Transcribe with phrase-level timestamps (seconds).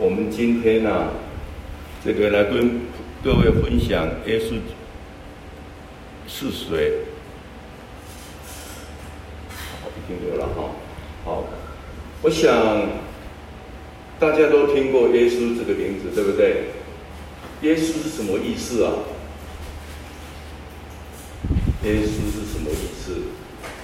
[0.00, 1.10] 我们今天呢、
[2.02, 2.80] 这个来跟
[3.22, 4.54] 各位分享耶稣
[6.26, 7.00] 是谁？
[9.82, 10.70] 好，已经有了哈。
[11.22, 11.44] 好，
[12.22, 12.50] 我想
[14.18, 16.70] 大家都听过耶稣这个名字，对不对？
[17.60, 18.92] 耶稣是什么意思啊？
[21.84, 23.18] 耶稣是什么意思？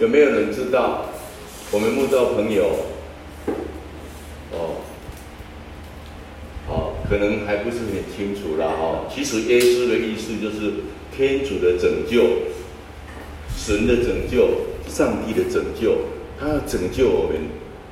[0.00, 1.10] 有没有人知道？
[1.72, 2.86] 我们慕道朋友，
[4.52, 4.80] 哦。
[7.08, 9.04] 可能还不是很清楚啦哈。
[9.12, 10.72] 其实耶稣的意思就是
[11.16, 12.22] 天主的拯救，
[13.56, 14.48] 神的拯救，
[14.88, 15.98] 上帝的拯救，
[16.38, 17.36] 他要拯救我们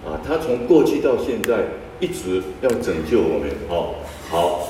[0.04, 0.20] 啊！
[0.27, 1.64] 他从过去到现在
[2.00, 3.48] 一直要拯救我们。
[3.68, 3.95] 哦，
[4.28, 4.68] 好，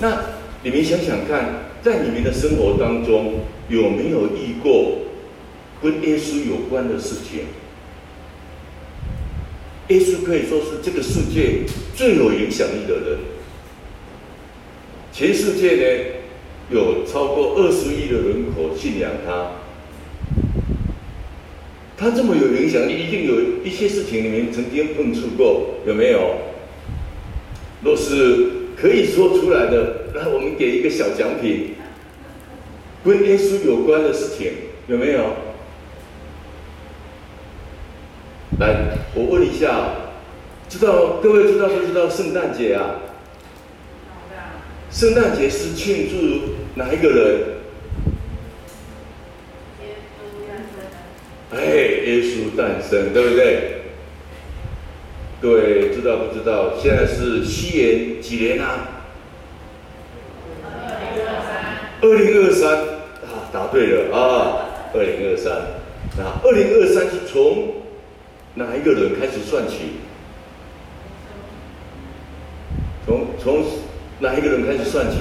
[0.00, 0.24] 那
[0.62, 4.98] 你们想想看，在你们的生活当中有没有遇过
[5.82, 7.46] 跟耶稣有关的事情？
[9.88, 11.62] 耶稣可以说是这个世界
[11.94, 13.18] 最有影响力的人。
[15.16, 16.04] 全世界呢，
[16.68, 19.52] 有超过二十亿的人口信仰他。
[21.96, 26.34] 他这么有影响力，一定有一些事情你们曾经碰触过，有没有？
[27.82, 31.76] 若是可以说出来的，那，我们给一个小奖品，
[33.02, 34.52] 跟耶稣有关的事情，
[34.86, 35.30] 有没有？
[38.60, 39.92] 来，我问一下，
[40.68, 42.96] 知道各位知道不知道圣诞节啊？
[44.96, 47.40] 圣诞节是庆祝哪一个人？
[49.82, 50.80] 耶稣诞生。
[51.52, 53.82] 哎，耶稣诞生，对不对？
[55.38, 56.78] 各位知道不知道？
[56.80, 58.88] 现在是西元几年啊？
[60.64, 60.64] 二
[61.12, 61.52] 零二三。
[62.00, 62.78] 二零二三
[63.28, 64.64] 啊，答对了啊！
[64.94, 65.52] 二零二三，
[66.16, 67.82] 那二零二三是从
[68.54, 70.00] 哪一个人开始算起？
[73.04, 73.62] 从从。
[74.20, 75.18] 哪一个人开始算起？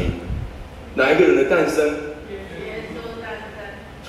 [0.96, 1.94] 哪一个人的诞生？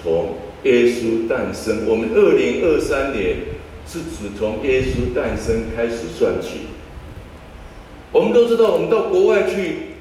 [0.00, 3.38] 从耶稣诞生，我们二零二三年
[3.86, 6.68] 是指从耶稣诞生开始算起。
[8.12, 9.96] 我们都知道，我们到国外去，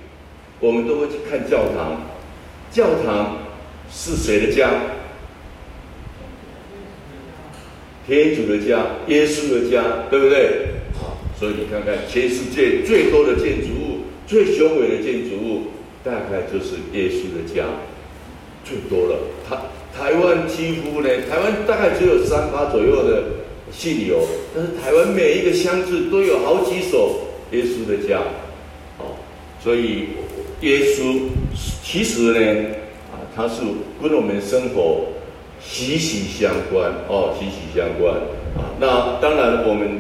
[0.60, 2.02] 我们都会去看教堂。
[2.72, 3.40] 教堂
[3.92, 4.70] 是谁的家？
[8.06, 10.68] 天主的家，耶稣的家，对不对？
[11.00, 13.85] 好，所以你看看，全世界最多的建筑物。
[14.28, 15.62] 最雄伟的建筑物，
[16.04, 17.66] 大概就是耶稣的家，
[18.64, 19.20] 最多了。
[19.48, 19.58] 台
[19.96, 23.24] 台湾几乎呢，台湾大概只有三八左右的
[23.72, 24.26] 信友，
[24.56, 27.22] 但是台湾每一个乡镇都有好几所
[27.52, 28.20] 耶稣的家，
[28.98, 29.14] 哦，
[29.64, 30.08] 所以
[30.62, 31.30] 耶稣
[31.84, 32.66] 其实呢，
[33.14, 33.62] 啊，他是
[34.02, 35.06] 跟我们生活
[35.62, 38.16] 息息相关哦，息息相关
[38.58, 38.74] 啊。
[38.80, 40.00] 那当然，我们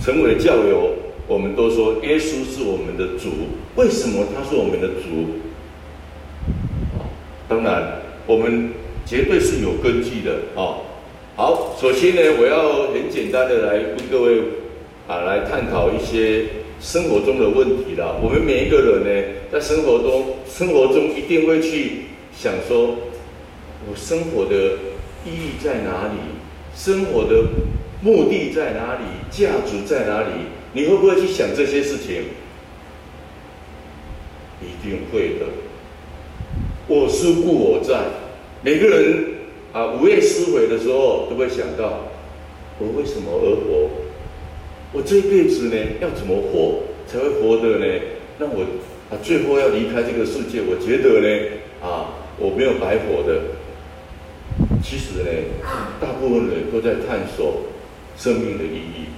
[0.00, 0.94] 成为教友。
[1.28, 3.28] 我们都说耶稣是我们的主，
[3.76, 5.36] 为什么他是我们的主？
[7.46, 8.70] 当然，我们
[9.04, 10.80] 绝对是有根据的啊。
[11.36, 14.40] 好，首先呢，我要很简单的来跟各位
[15.06, 16.44] 啊来探讨一些
[16.80, 18.16] 生活中的问题啦。
[18.22, 22.96] 我们每一个人呢，在生活中，生活中一定会去想说，
[23.86, 24.56] 我生活的
[25.24, 26.18] 意义在哪里？
[26.74, 27.44] 生活的
[28.02, 29.04] 目的在哪里？
[29.30, 30.28] 价值在哪里？
[30.78, 32.22] 你会不会去想这些事情？
[34.62, 35.46] 一定会的。
[36.86, 38.04] 我思故我在，
[38.62, 39.24] 每个人
[39.72, 42.04] 啊，午夜思悔的时候都会想到：
[42.78, 43.90] 我为什么而活？
[44.92, 48.00] 我这一辈子呢，要怎么活才会活得呢？
[48.38, 48.62] 那我
[49.10, 53.42] 啊，最后要离开这个世界，我觉得呢，啊，我没有白活的。
[54.80, 55.30] 其实呢，
[56.00, 57.64] 大部分人都在探索
[58.16, 59.17] 生命的意义。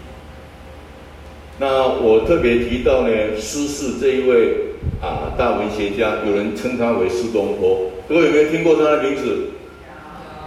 [1.60, 4.54] 那我特别提到呢，苏轼这一位
[5.02, 9.48] 啊大文学家，有人称他为苏东坡，各位有没有听过他的名字？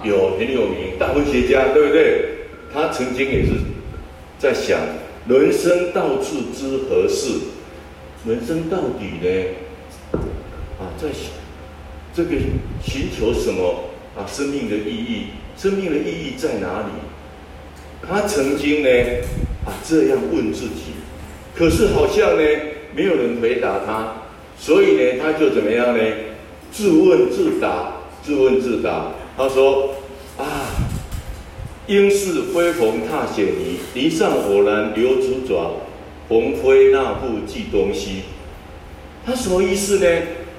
[0.04, 2.26] 有，很有名，大文学家，对不对？
[2.74, 3.52] 他曾经也是
[4.40, 4.80] 在想，
[5.28, 7.30] 人生到处知何事？
[8.26, 10.20] 人生到底呢？
[10.80, 11.10] 啊，在
[12.12, 12.32] 这个
[12.84, 13.84] 寻求什么
[14.18, 14.26] 啊？
[14.26, 16.88] 生命的意义，生命的意义在哪里？
[18.02, 18.90] 他曾经呢
[19.64, 21.03] 啊这样问自己。
[21.56, 22.44] 可是好像呢，
[22.96, 24.24] 没有人回答他，
[24.58, 26.04] 所以呢，他就怎么样呢？
[26.72, 29.12] 自问自答，自问自答。
[29.38, 29.94] 他说
[30.38, 30.46] ：“啊，
[31.86, 35.74] 应是飞鸿踏雪泥，泥上偶然留足爪，
[36.28, 38.24] 鸿飞那不寄东西。”
[39.24, 40.08] 他什么意思呢？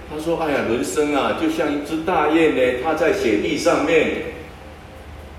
[0.08, 4.22] 他说：“哎呀，人生啊，就像一只大雁呢，它在雪地上面，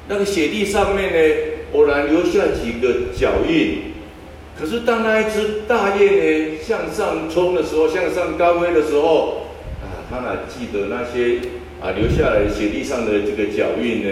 [0.10, 1.36] 那个雪地上面呢，
[1.74, 3.95] 偶然留下几个脚印。”
[4.58, 9.48] 可是当那一只大雁呢向上冲的时候，向上高飞的时候，
[9.84, 11.40] 啊，他哪记得那些
[11.82, 14.10] 啊留下来雪地上的这个脚印呢？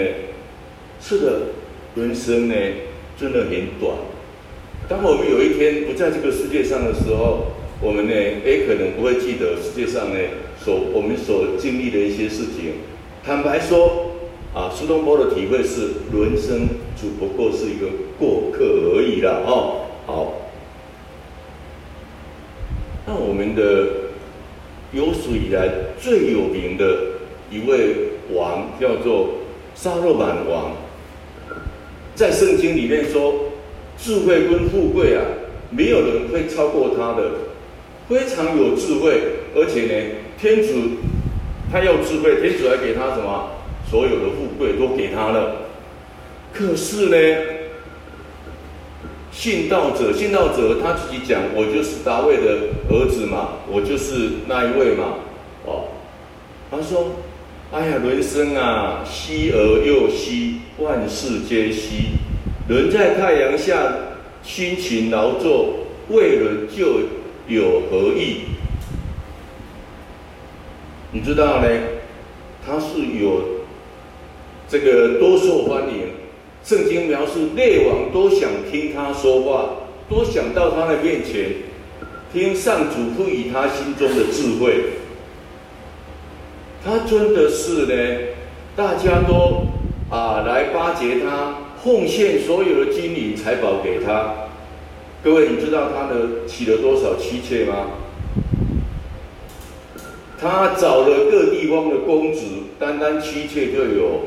[1.00, 1.40] 是的，
[1.95, 2.56] 人生呢
[3.18, 3.95] 真的很短。
[4.90, 10.19] 当我们有一天不在这个世界上的时候，我们呢也可能不会记得世界上呢
[10.60, 12.84] 所我们所经历的一些事情。
[13.25, 14.12] 坦白说，
[14.54, 16.68] 啊，苏东坡的体会是，人生
[16.98, 17.88] 只不过是一个
[18.19, 19.82] 过客而已啦，哦。
[20.06, 20.34] 好，
[23.08, 23.62] 那我们的
[24.92, 26.86] 有史以来最有名的
[27.50, 29.36] 一位王叫做
[29.74, 30.74] 沙勒满王，
[32.16, 33.52] 在圣经里面说，
[33.98, 35.24] 智慧跟富贵啊，
[35.70, 37.32] 没有人会超过他的，
[38.10, 39.22] 非常有智慧，
[39.56, 40.98] 而且呢，天主
[41.72, 43.52] 他要智慧，天主还给他什么？
[43.90, 45.68] 所有的富贵都给他了，
[46.52, 47.62] 可是呢？
[49.33, 55.15] 信道者，信道者他自己讲，我就是大卫的儿子嘛，我就是那一位嘛，
[55.65, 55.85] 哦，
[56.69, 57.07] 他说，
[57.71, 62.19] 哎呀，人生啊，稀而又稀，万事皆息。
[62.69, 63.74] 人在太阳下
[64.44, 67.00] 辛勤劳作，为了就
[67.47, 68.44] 有何益？
[71.12, 71.68] 你知道呢？
[72.65, 73.41] 他是有
[74.69, 76.12] 这个多受欢迎。
[76.63, 79.69] 圣经描述列王都想听他说话，
[80.10, 81.51] 都想到他的面前，
[82.31, 84.83] 听上主赋予他心中的智慧。
[86.86, 88.27] 他真的是呢，
[88.77, 89.68] 大家都
[90.10, 94.33] 啊来巴结他，奉献所有的金银财宝给他。
[95.21, 97.88] 各位，你知道他的娶了多少妻妾吗？
[100.39, 102.45] 他找了各地方的公子，
[102.80, 104.21] 单单妻妾就有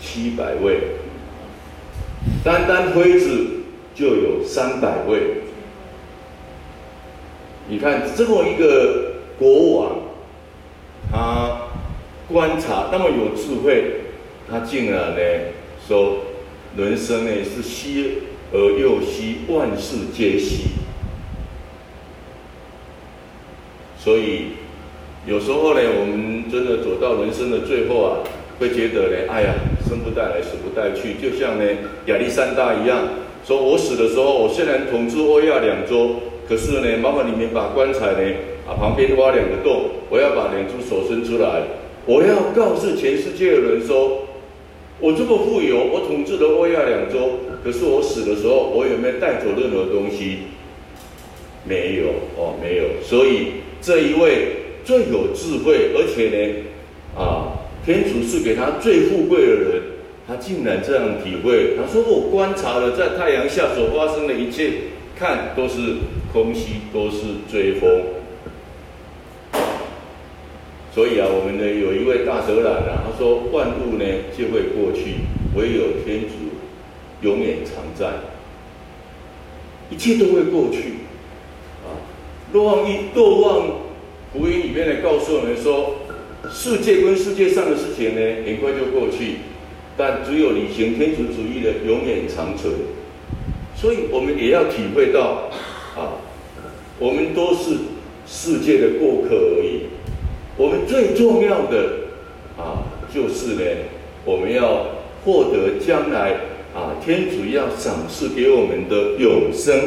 [0.00, 0.80] 七百位。
[2.44, 3.46] 单单妃子
[3.94, 5.42] 就有三百位，
[7.68, 9.96] 你看这么一个国王，
[11.10, 11.62] 他
[12.28, 14.02] 观察那么有智慧，
[14.48, 15.20] 他竟然呢
[15.86, 16.18] 说，
[16.76, 18.18] 人生呢是稀
[18.52, 20.70] 而又稀，万事皆稀。
[23.98, 24.52] 所以
[25.26, 28.18] 有时候呢，我们真的走到人生的最后啊。
[28.58, 29.54] 会觉得呢，哎呀，
[29.86, 31.64] 生不带来，死不带去，就像呢
[32.06, 33.06] 亚历山大一样，
[33.44, 36.16] 说我死的时候，我虽然统治欧亚两洲，
[36.48, 38.22] 可是呢，麻烦你们把棺材呢
[38.66, 41.62] 啊旁边挖两个洞，我要把两只手伸出来，
[42.06, 44.22] 我要告诉全世界的人说，
[45.00, 50.38] 我这么富有，我统治了欧亚两洲，可是我死的时候，我有没有带走任何东西？
[51.68, 52.06] 没有
[52.36, 52.84] 哦，没有。
[53.02, 54.48] 所以这一位
[54.82, 56.54] 最有智慧，而且呢，
[57.14, 57.52] 啊。
[57.86, 59.82] 天主是给他最富贵的人，
[60.26, 61.76] 他竟然这样体会。
[61.76, 64.72] 他说：“我观察了在太阳下所发生的一切，
[65.16, 65.98] 看都是
[66.32, 67.18] 空虚，都是
[67.48, 67.88] 追风。”
[70.92, 74.04] 所以啊，我们呢有一位大德兰啊，他说：“万物呢
[74.36, 75.20] 就会过去，
[75.54, 76.34] 唯有天主
[77.22, 78.10] 永远常在，
[79.90, 81.06] 一切都会过去。”
[81.86, 82.02] 啊，
[82.52, 83.68] 若望一若望
[84.32, 85.98] 福音里面呢告诉我们说。
[86.52, 89.36] 世界跟世界上的事情呢，很快就过去，
[89.96, 92.72] 但只有履行天主主义的永远长存。
[93.74, 95.50] 所以我们也要体会到，
[95.96, 96.16] 啊，
[96.98, 97.76] 我们都是
[98.26, 99.86] 世界的过客而已。
[100.56, 102.06] 我们最重要的
[102.56, 103.62] 啊，就是呢，
[104.24, 104.86] 我们要
[105.24, 106.32] 获得将来
[106.74, 109.78] 啊，天主要赏赐给我们的永生。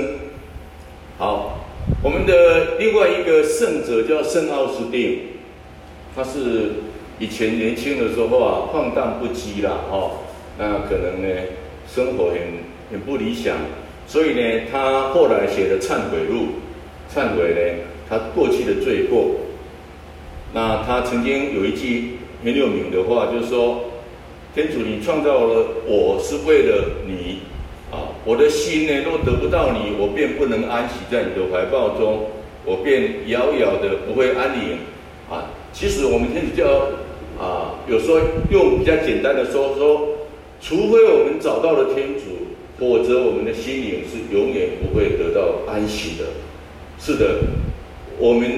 [1.18, 1.68] 好，
[2.04, 5.20] 我们的另外一个圣者叫圣奥斯定。
[6.16, 6.72] 他是
[7.20, 10.12] 以前年轻的时候啊，放荡不羁啦，哦，
[10.58, 11.42] 那可能呢，
[11.88, 12.38] 生活很
[12.92, 13.56] 很不理想，
[14.08, 16.48] 所以呢，他后来写的忏悔录，
[17.14, 19.36] 忏悔呢，他过去的罪过。
[20.54, 23.86] 那他曾经有一句很有名的话，就是说，
[24.56, 27.42] 天主，你创造了我是为了你，
[27.92, 32.26] 啊，我的心呢，若得不到你，我便不能安息在你的怀抱中，
[32.66, 34.78] 我便遥遥的不会安宁，
[35.30, 35.52] 啊。
[35.72, 36.68] 其实我们天主教
[37.40, 38.20] 啊，有时候
[38.52, 40.10] 用比较简单的说说，
[40.62, 42.22] 除非我们找到了天主，
[42.78, 46.26] 否则我们的心灵是永远不会得到安息的。
[47.00, 47.40] 是的，
[48.18, 48.50] 我们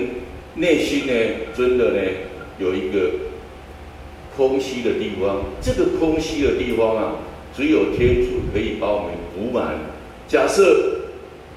[0.55, 1.13] 内心呢，
[1.55, 2.01] 真的呢，
[2.59, 3.11] 有一个
[4.35, 5.43] 空虚的地方。
[5.61, 7.15] 这个空虚的地方啊，
[7.55, 9.77] 只有天主可以把我们补满。
[10.27, 11.01] 假设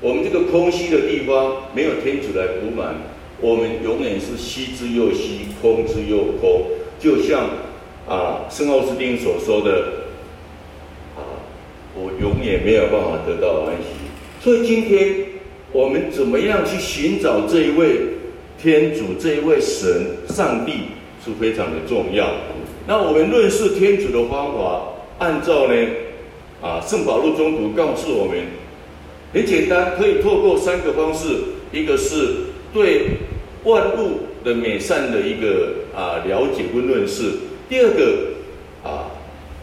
[0.00, 2.96] 我们这个空虚的地方没有天主来补满。
[3.40, 6.66] 我们永远是虚之又虚，空之又空，
[6.98, 7.50] 就像
[8.08, 10.04] 啊圣奥斯丁所说的
[11.16, 11.44] 啊，
[11.94, 13.88] 我永远没有办法得到安息。
[14.40, 15.16] 所以今天
[15.72, 18.00] 我们怎么样去寻找这一位
[18.60, 20.72] 天主、这一位神、上帝
[21.24, 22.30] 是非常的重要。
[22.86, 24.82] 那我们认识天主的方法，
[25.18, 25.74] 按照呢
[26.62, 28.36] 啊圣保禄宗徒告诉我们，
[29.32, 31.26] 很简单，可以透过三个方式，
[31.72, 33.06] 一个是对
[33.64, 37.32] 万物的美善的一个啊了解跟认识，
[37.68, 38.28] 第二个
[38.82, 39.10] 啊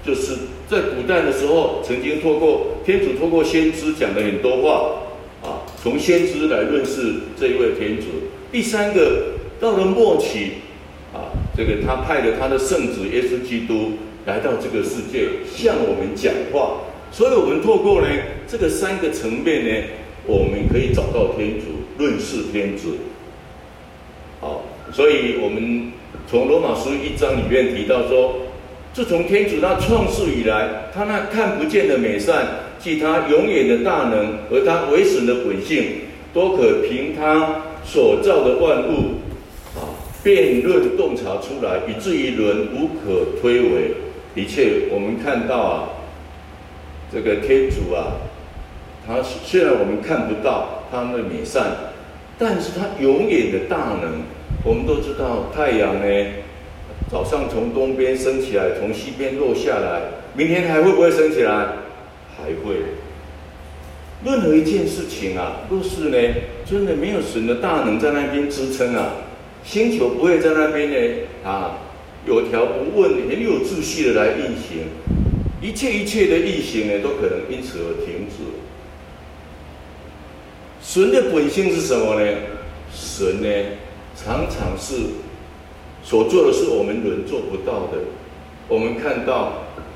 [0.05, 0.38] 就是。
[0.72, 5.01] 在古代的时候，曾经透过天主透过先知讲了很多话，
[5.43, 8.03] 啊，从先知来认识这一位天主。
[8.53, 10.51] 第三个，到了末期，
[11.13, 16.77] 啊，这个他派了他的圣子耶稣基督来到这个世界，向我们讲话。
[17.12, 18.08] 所以，我们透过呢
[18.48, 19.88] 这个三个层面呢，
[20.25, 22.96] 我们可以找到天主，认识天主。
[24.41, 25.93] 好，所以我们
[26.27, 28.36] 从罗马书一章里面提到说。
[28.93, 32.45] 自从天主他创世以来，他那看不见的美善，
[32.77, 36.01] 即他永远的大能和他为神的本性，
[36.33, 39.13] 都可凭他所造的万物
[39.79, 43.93] 啊辩论洞察出来，以至于人无可推诿。
[44.36, 45.89] 的确，我们看到啊，
[47.13, 48.19] 这个天主啊，
[49.07, 51.93] 他虽然我们看不到他的美善，
[52.38, 54.19] 但是他永远的大能，
[54.63, 56.25] 我们都知道太阳呢。
[57.10, 60.01] 早上从东边升起来，从西边落下来，
[60.34, 61.51] 明天还会不会升起来？
[62.38, 62.75] 还会。
[64.24, 66.18] 任何一件事情啊，若是呢，
[66.63, 69.15] 真的没有神的大能在那边支撑啊，
[69.65, 70.98] 星球不会在那边呢
[71.44, 71.80] 啊，
[72.25, 74.86] 有条不紊、很有秩序的来运行，
[75.60, 78.44] 一切一切的运行呢，都可能因此而停止。
[80.84, 82.25] 神的本性是什么呢？
[82.94, 83.50] 神呢，
[84.24, 84.96] 常常是。
[86.04, 88.00] 所做的是我们人做不到的。
[88.68, 89.54] 我们看到，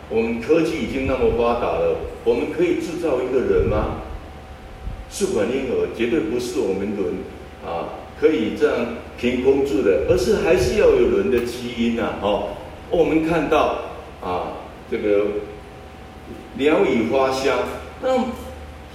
[0.10, 4.01] 我们科技已经那么发达了，我们可以制造一个人吗？
[5.10, 6.98] 试管婴儿绝对不是我们人
[7.65, 7.89] 啊，
[8.20, 8.86] 可以这样
[9.17, 12.20] 凭空做的，而是还是要有人的基因啊！
[12.22, 12.50] 哦，
[12.89, 13.79] 我们看到
[14.22, 15.25] 啊，这个
[16.58, 17.58] 鸟语花香，
[18.01, 18.15] 那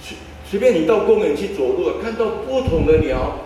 [0.01, 0.17] 随
[0.49, 3.39] 随便你到公园去走路，看到不同的鸟，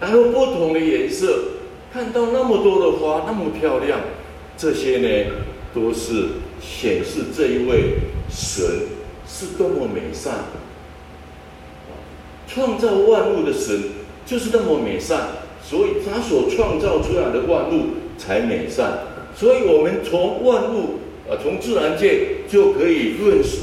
[0.00, 1.44] 然后不同的颜色。
[1.92, 3.98] 看到那么多的花，那么漂亮，
[4.56, 5.32] 这些呢，
[5.74, 6.28] 都是
[6.60, 7.94] 显示这一位
[8.30, 8.64] 神
[9.26, 10.44] 是多么美善。
[12.46, 13.82] 创造万物的神
[14.24, 15.30] 就是那么美善，
[15.64, 19.00] 所以他所创造出来的万物才美善。
[19.34, 23.58] 所以，我们从万物啊，从自然界就可以认识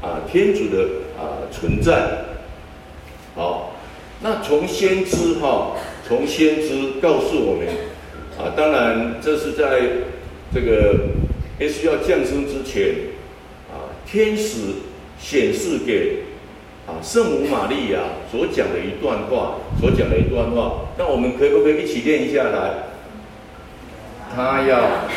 [0.00, 0.84] 啊天主的
[1.18, 2.24] 啊存在。
[3.34, 3.73] 好，
[4.24, 5.76] 那从先知哈。
[6.06, 7.66] 从先知告诉我们，
[8.38, 9.80] 啊，当然这是在
[10.52, 11.06] 这个
[11.60, 12.94] 耶稣要降生之前，
[13.72, 14.58] 啊，天使
[15.18, 16.24] 显示给
[16.86, 18.00] 啊圣母玛利亚
[18.30, 22.84] 所讲的一段话，所讲的一段话，那我们可不可以一起念下来？
[24.34, 25.08] 他要。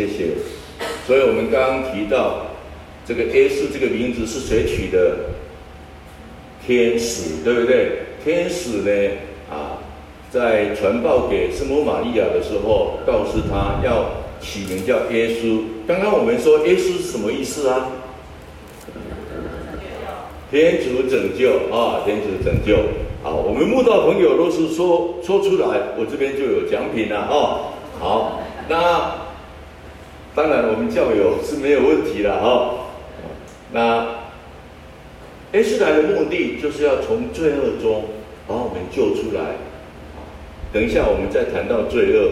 [0.00, 0.28] 谢谢。
[1.06, 2.46] 所以，我们刚刚提到
[3.06, 5.16] 这个耶稣这个名字是谁取的？
[6.66, 7.98] 天使，对不对？
[8.24, 9.10] 天使呢？
[9.50, 9.76] 啊，
[10.30, 14.06] 在传报给圣母玛利亚的时候，告诉他要
[14.40, 15.60] 起名叫耶稣。
[15.86, 17.88] 刚刚我们说耶稣是什么意思啊？
[20.50, 22.76] 天主拯救啊，天主拯救。
[23.22, 27.74] 好，我们慕道朋友都是说说出来，我这边就有奖品了啊。
[27.98, 29.19] 好，那。
[30.34, 32.78] 当然，我们教友是没有问题的哈、哦。
[33.72, 34.06] 那
[35.52, 38.04] 耶稣来的目的就是要从罪恶中
[38.46, 39.56] 把我们救出来。
[40.72, 42.30] 等一下，我们再谈到罪恶。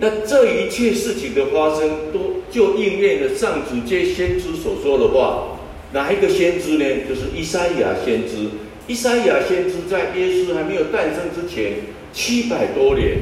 [0.00, 5.58] 那这一切事情的发生，都就应验了上主接先知所说的话。
[5.92, 6.84] 哪一个先知呢？
[7.08, 8.48] 就是伊赛亚先知。
[8.88, 11.74] 伊赛亚先知在耶稣还没有诞生之前
[12.12, 13.18] 七百多年，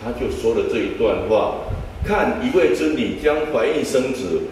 [0.00, 1.64] 他就说了这一段话。
[2.04, 4.42] 看一位真理将怀孕生子，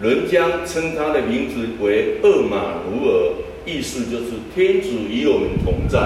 [0.00, 3.32] 人将称他的名字为厄玛奴耳，
[3.66, 5.98] 意思就是天主与我们同在。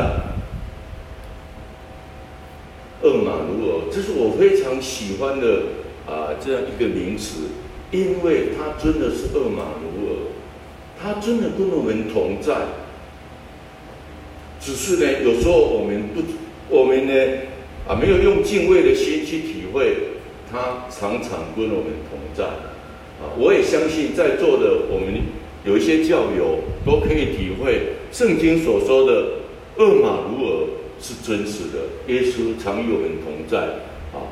[3.03, 5.63] 厄玛奴耳，这是我非常喜欢的
[6.07, 7.43] 啊，这样一个名词。
[7.91, 10.17] 因为他真的是二马努尔，
[11.01, 12.55] 他真的跟我们同在。
[14.61, 16.21] 只是呢，有时候我们不，
[16.69, 17.15] 我们呢，
[17.87, 19.97] 啊，没有用敬畏的心去体会，
[20.51, 22.45] 他常常跟我们同在。
[22.45, 25.15] 啊，我也相信在座的我们
[25.65, 29.25] 有一些教友都可以体会圣经所说的
[29.77, 30.67] 厄马如耳
[31.01, 33.59] 是真实的，耶稣常与我们同在。
[34.13, 34.23] 啊，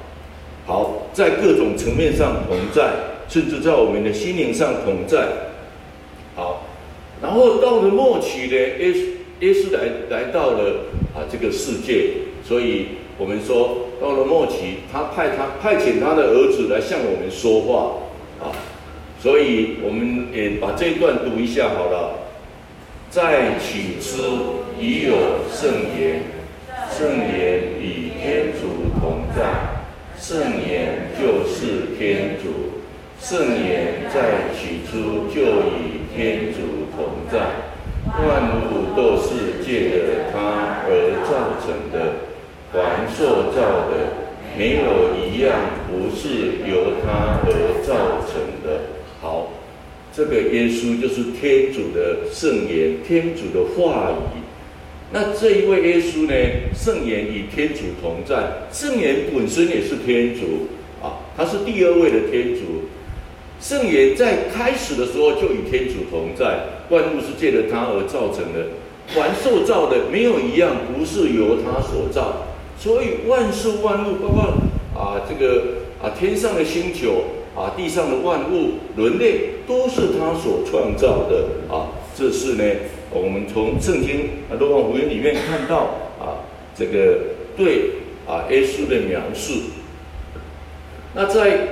[0.66, 2.92] 好，在各种层面上同在，
[3.28, 5.28] 甚至在我们的心灵上同在。
[6.35, 6.66] 好，
[7.20, 9.16] 然后到了末期呢，耶稣。
[9.40, 12.08] 耶稣来来到了啊这个世界，
[12.42, 12.87] 所以
[13.18, 17.96] 我们说到了末期，他派他派遣他的儿子来向我们说话
[18.44, 18.52] 啊，
[19.20, 22.18] 所以我们也把这一段读一下好了。
[23.10, 25.14] 在起初已有
[25.50, 26.22] 圣言，
[26.90, 29.42] 圣言与天主同在，
[30.18, 30.38] 圣
[30.68, 32.82] 言就是天主，
[33.18, 35.40] 圣言在起初就
[35.78, 37.38] 与天主同在。
[38.06, 41.96] 万物都是借着他而造成的，
[42.73, 43.92] 凡受造的，
[44.58, 45.52] 没有一样
[45.88, 48.80] 不是由他而造成的。
[49.20, 49.52] 好，
[50.12, 54.40] 这个耶稣就是天主的圣言，天主的话语。
[55.12, 56.35] 那这一位耶稣呢？
[56.75, 58.37] 圣言与天主同在，
[58.73, 60.66] 圣言本身也是天主
[61.00, 62.61] 啊，他是第二位的天主。
[63.61, 66.58] 圣言在开始的时候就与天主同在，
[66.90, 68.66] 万物是借着他而造成的，
[69.06, 72.45] 凡受造的没有一样不是由他所造，
[72.78, 74.42] 所以万事万物，包括
[74.95, 75.62] 啊这个
[76.02, 81.88] 啊天上的星球啊地上的万物，人类都是他所创造的啊。
[82.16, 82.64] 这是呢，
[83.11, 85.76] 我们从圣经啊若望福音里面看到
[86.18, 87.18] 啊这个
[87.56, 87.90] 对
[88.26, 89.52] 啊耶稣的描述。
[91.14, 91.68] 那在。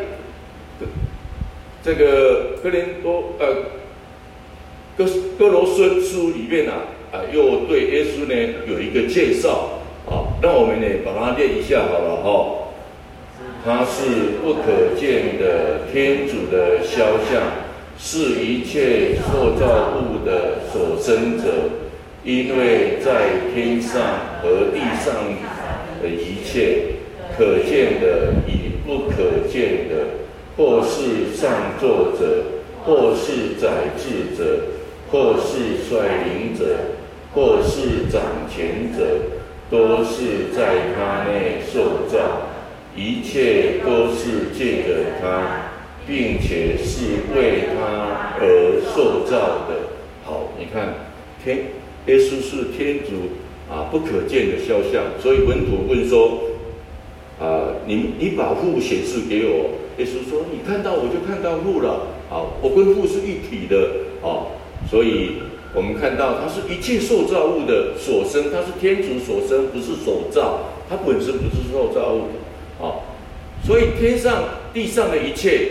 [1.85, 3.47] 这个哥林多呃
[4.97, 5.05] 哥
[5.39, 6.77] 哥罗森书里面啊
[7.13, 12.59] 啊，又对耶稣呢有一个介绍好，那我们呢把它念一下好了哈、哦。
[13.65, 17.43] 他是不可见的天主的肖像，
[17.99, 21.45] 是一切受造物的所生者，
[22.23, 24.01] 因为在天上
[24.43, 25.15] 和地上
[26.03, 26.97] 的一切
[27.37, 30.25] 可见的与不可见的。
[30.57, 32.45] 或是上座者，
[32.85, 34.61] 或是宰治者，
[35.11, 36.77] 或是率领者，
[37.35, 39.05] 或是掌权者，
[39.75, 42.47] 都是在他内受造，
[42.95, 45.73] 一切都是借着他，
[46.07, 49.75] 并且是为他而受造的。
[50.25, 50.95] 好，你看，
[51.43, 51.59] 天，
[52.07, 53.35] 耶稣是天主
[53.69, 55.03] 啊，不可见的肖像。
[55.21, 56.39] 所以文徒问说：
[57.41, 59.71] 啊，你你把父显示给我。
[59.99, 63.91] 耶稣说：“你看到我就看到父了，好，我跟父是一体的，
[64.23, 64.47] 哦，
[64.89, 65.35] 所以
[65.75, 72.39] 我们看到它是一切受造物的所生，它是天主所生，不是所造，它本身不是受造物的，
[72.79, 73.03] 哦，
[73.67, 75.69] 所以天上地上的一切，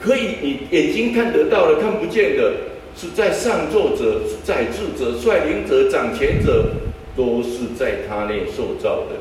[0.00, 2.52] 可以你眼睛看得到的、看不见的，
[2.96, 6.70] 是在上座者、宰治者、率领者、掌权者，
[7.16, 9.16] 都是在他内受造的，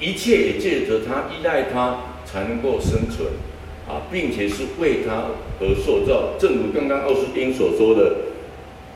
[0.00, 3.28] 一切也借着他，依赖他。”才能够生存，
[3.86, 5.26] 啊，并且是为他
[5.60, 6.30] 而塑造。
[6.36, 8.16] 正如刚刚奥斯丁所说的，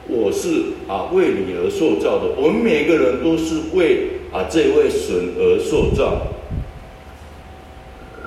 [0.09, 0.49] 我是
[0.89, 2.31] 啊为你而塑造的。
[2.37, 6.27] 我们每个人都是为啊这位神而塑造。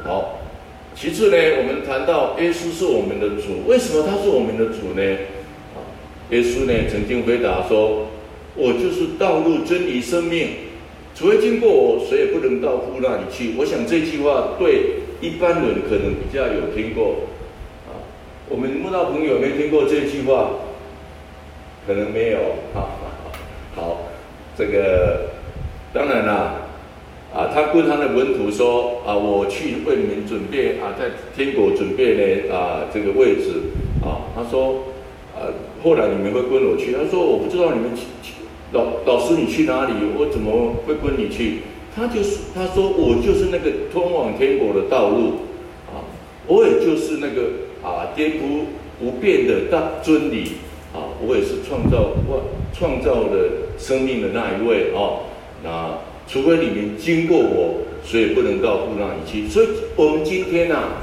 [0.03, 0.39] 好，
[0.95, 5.01] 其次呢，我们谈到耶稣是我们的主，为什么他是我们的主呢？
[5.73, 5.81] 啊，
[6.29, 8.07] 耶稣呢曾经回答说
[8.55, 10.49] ：“我就是道路、真理、生命。”
[11.13, 13.53] 除非经过我，谁也不能到父那里去。
[13.57, 17.27] 我想这句话对一般人可能比较有听过
[17.87, 17.97] 啊。
[18.49, 20.51] 我们慕道朋友有没有听过这句话？
[21.85, 22.39] 可能没有。
[22.73, 22.89] 好，
[23.75, 23.97] 好，
[24.57, 25.29] 这个
[25.93, 26.55] 当然啦。
[27.33, 33.53] 啊，他跟他的门徒说啊，我去为你们准备啊，在天国准备呢啊这个位置
[34.03, 34.27] 啊。
[34.35, 34.83] 他说
[35.33, 35.47] 啊，
[35.81, 36.91] 后来你们会跟我去。
[36.91, 38.03] 他说我不知道你们去。
[38.73, 39.91] 老老师，你去哪里？
[40.17, 41.59] 我怎么会跟你去？
[41.93, 45.39] 他就是他说，我就是那个通往天国的道路
[45.91, 45.99] 啊，
[46.47, 47.49] 我也就是那个
[47.83, 48.67] 啊颠扑
[48.97, 50.53] 不变的大真理，
[51.25, 52.39] 我也是创造万
[52.73, 55.25] 创造的生命的那一位啊。
[55.63, 59.47] 那除非你们经过我，所以不能到父那里去。
[59.47, 60.97] 所以我们今天啊，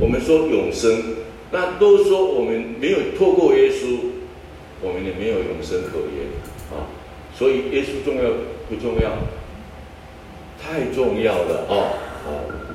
[0.00, 0.90] 我们说永生，
[1.50, 3.96] 那都说我们没有透过耶稣，
[4.82, 6.26] 我们也没有永生可言
[6.70, 6.86] 啊。
[7.34, 8.30] 所以耶稣重要
[8.68, 9.10] 不重要？
[10.62, 11.72] 太重要了啊！
[11.72, 12.69] 好，好，好，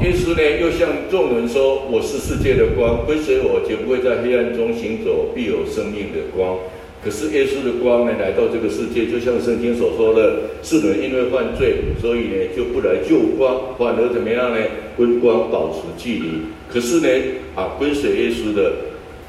[0.00, 6.56] 耶稣呢又向众人说：“我是世界的光，跟随我，绝不会在黑暗中行走，必有生命的光。”
[7.02, 14.60] 可是耶稣的光呢，来到这个世界，就像圣经所说的，世人因为犯罪，所以呢就不来救光，反而怎么样呢？
[14.96, 16.28] 跟光保持距离。
[16.68, 17.08] 可是呢，
[17.56, 18.72] 啊，跟随耶稣的，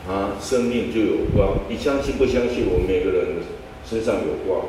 [0.06, 1.58] 他生命就有光。
[1.68, 2.66] 你相信不相信？
[2.70, 3.26] 我们每个人
[3.90, 4.66] 身上有光。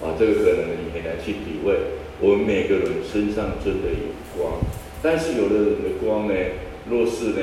[0.00, 1.74] 啊，这个可能你很难去体会。
[2.20, 4.60] 我们每个人身上真的有光，
[5.02, 6.34] 但是有的人的光呢，
[6.88, 7.40] 若是呢，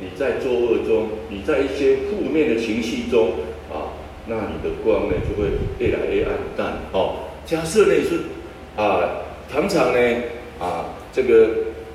[0.00, 3.32] 你在作恶中，你在一些负面的情绪中
[3.70, 3.92] 啊。
[4.26, 7.16] 那你的光呢，就会越来越暗淡哦。
[7.44, 8.20] 假设呢是
[8.74, 9.20] 啊，
[9.52, 10.00] 常常呢
[10.58, 11.50] 啊，这个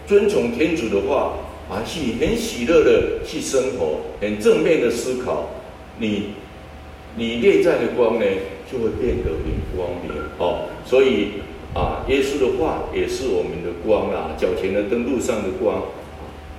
[0.05, 1.33] 遵从天主的话
[1.67, 5.49] 啊，去很喜乐的去生活，很正面的思考，
[5.97, 6.35] 你
[7.15, 8.25] 你内在的光呢，
[8.71, 10.69] 就会变得很光明哦。
[10.85, 11.29] 所以
[11.73, 15.83] 啊，耶稣的话也是我们的光啊，脚前的灯路上的光。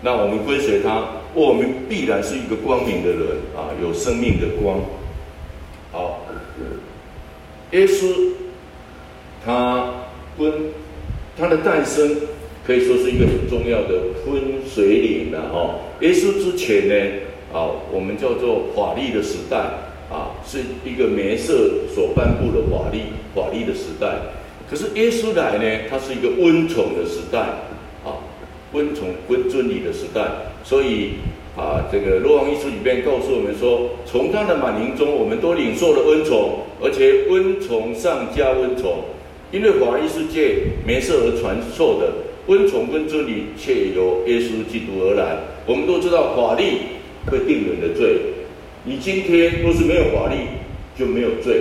[0.03, 3.21] 那我们跟随他，我们必然是一个光明的人
[3.55, 4.81] 啊，有生命的光。
[5.93, 6.21] 好，
[7.73, 8.33] 耶稣
[9.45, 10.07] 他
[10.39, 10.53] 分
[11.37, 12.17] 他的诞生
[12.65, 15.81] 可以说是一个很重要的分水岭了哦。
[16.01, 16.95] 耶稣之前呢，
[17.53, 19.57] 啊，我们叫做法律的时代
[20.09, 23.01] 啊，是一个梅瑟所颁布的法律
[23.35, 24.07] 法律的时代。
[24.71, 27.41] 可是耶稣来呢，他是一个温宠的时代
[28.05, 28.23] 啊，
[28.73, 30.23] 温宠温尊礼的时代，
[30.63, 31.15] 所以。
[31.57, 39.05] 啊，这个《若望一书》里边告诉我们说，从他的满盈中，我们都领受了恩宠，而且温宠上加温宠。
[39.51, 42.13] 因为法律是借梅瑟而传授的，
[42.47, 45.39] 温宠跟真理却由耶稣基督而来。
[45.67, 46.65] 我们都知道法律
[47.27, 48.21] 会定人的罪，
[48.85, 50.37] 你今天若是没有法律，
[50.97, 51.53] 就没有罪；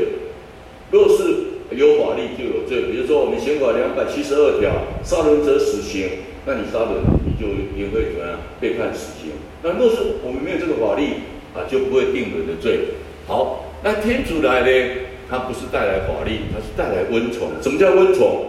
[0.92, 1.39] 若是
[1.80, 2.92] 有法律，就有罪。
[2.92, 4.70] 比如说，我们刑法两百七十二条，
[5.02, 6.10] 杀人者死刑，
[6.46, 8.38] 那你杀人，你就也会怎么样？
[8.60, 9.32] 被判死刑。
[9.64, 11.24] 那若是我们没有这个法律
[11.56, 12.80] 啊，就不会定人的罪。
[13.28, 15.08] 好，那天主来呢？
[15.30, 17.48] 他不是带来法律，他是带来温宠。
[17.62, 18.46] 什么叫温宠？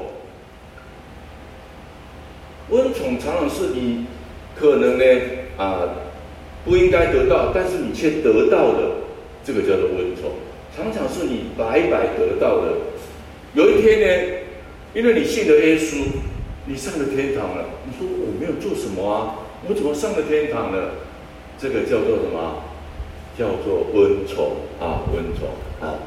[2.70, 4.06] 温宠常常是你
[4.58, 5.04] 可能呢
[5.56, 5.82] 啊
[6.64, 8.90] 不应该得到，但是你却得到的，
[9.44, 10.32] 这个叫做温宠。
[10.74, 12.89] 常常是你白白得到的。
[13.54, 14.38] 有一天呢，
[14.94, 16.04] 因为你信了耶稣，
[16.66, 17.66] 你上了天堂了。
[17.84, 19.34] 你说我没有做什么啊？
[19.68, 20.90] 我怎么上了天堂呢？
[21.58, 22.64] 这个叫做什么？
[23.38, 25.48] 叫做恩宠啊，恩宠
[25.80, 25.98] 啊。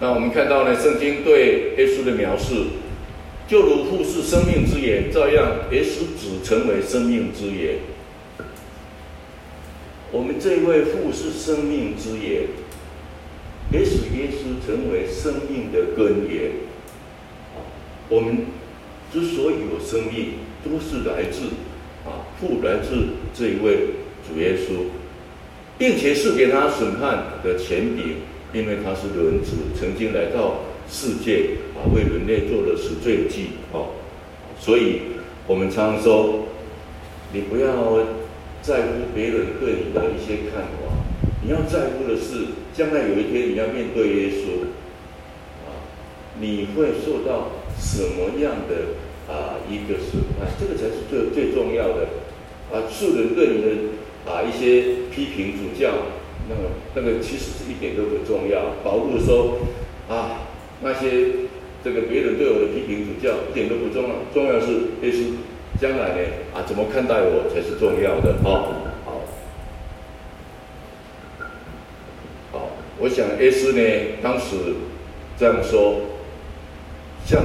[0.00, 2.54] 那我们看到呢，圣经对耶稣的描述，
[3.48, 7.78] 就如父是生命之源，照样耶稣子成为生命之源。
[10.12, 12.42] 我们这位父是生命之源，
[13.72, 16.52] 也使耶稣成为生命的根源。
[18.08, 18.38] 我们。
[19.10, 21.46] 之所以有生命，都是来自
[22.04, 24.90] 啊父，来自这一位主耶稣，
[25.78, 28.16] 并且是给他审判的权柄，
[28.52, 33.94] 因为他是人子，曾经来到世界啊，为人类做了死罪祭哦。
[34.60, 35.00] 所以，
[35.46, 36.48] 我们常说，
[37.32, 38.04] 你不要
[38.60, 40.97] 在乎别人对你的一些看法，
[41.48, 42.44] 你要在乎的是，
[42.76, 44.68] 将来有一天你要面对耶稣，
[45.64, 45.72] 啊，
[46.38, 47.48] 你会受到。
[47.80, 48.74] 什么样的
[49.32, 52.08] 啊一个审判，这个才是最最重要的
[52.72, 52.82] 啊！
[52.90, 53.68] 世人对你的
[54.28, 55.92] 啊一些批评指教，
[56.48, 56.62] 那个
[56.96, 58.74] 那个其实是一点都不重要。
[58.82, 59.58] 保罗说
[60.08, 60.40] 啊，
[60.82, 61.46] 那些
[61.84, 65.36] 这个别人对我的批评指教一点都不重要，重要是耶稣
[65.80, 68.74] 将来呢啊怎么看待我才是重要的哦。
[69.04, 69.22] 好，
[72.50, 73.82] 好，我想耶稣呢
[74.22, 74.56] 当时
[75.38, 76.00] 这样说。
[77.26, 77.44] 像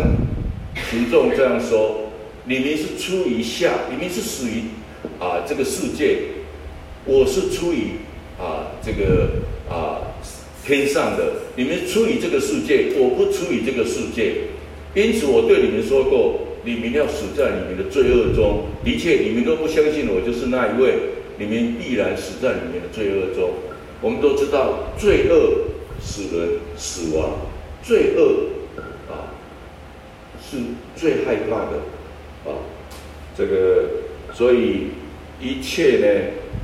[0.89, 2.10] 群众这样说，
[2.45, 4.63] 你们是出于下，你们是属于
[5.19, 6.19] 啊这个世界，
[7.03, 7.99] 我是出于
[8.39, 9.27] 啊这个
[9.69, 10.15] 啊
[10.65, 14.36] 天上的，你们出于这个世界，我不出于这个世界，
[14.95, 18.67] 因此我对你们说过，你们要死在你们的罪恶中。
[18.86, 20.93] 的确，你们都不相信我就是那一位，
[21.38, 23.49] 你们必然死在你们的罪恶中。
[23.99, 25.72] 我们都知道，罪恶
[26.03, 27.29] 死人死亡，
[27.81, 28.49] 罪恶
[29.09, 29.31] 啊。
[30.45, 30.57] 是
[30.95, 31.79] 最害怕的，
[32.45, 32.61] 啊，
[33.35, 33.85] 这个，
[34.33, 34.89] 所以
[35.41, 36.07] 一切呢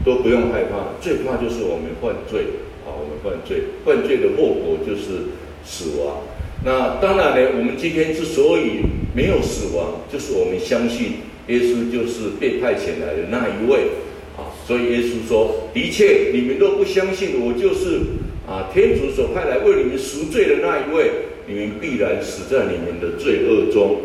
[0.05, 2.41] 都不用害怕，最怕就是我们犯罪，
[2.85, 5.29] 啊，我们犯罪，犯罪的后果就是
[5.65, 6.17] 死亡。
[6.63, 8.81] 那当然呢，我们今天之所以
[9.15, 11.13] 没有死亡，就是我们相信
[11.47, 13.91] 耶稣就是被派遣来的那一位，
[14.37, 18.01] 啊，所以耶稣说，的确你们都不相信我就是
[18.49, 21.11] 啊天主所派来为你们赎罪的那一位。
[21.51, 24.01] 你们必然死在你们的罪恶中，